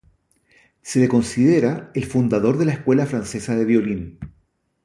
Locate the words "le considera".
0.99-1.91